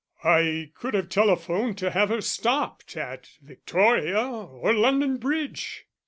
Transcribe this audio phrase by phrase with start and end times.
[0.23, 5.85] "I could have telephoned to have her stopped at Victoria or London Bridge."